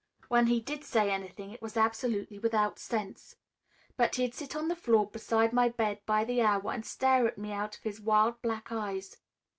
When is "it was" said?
1.51-1.77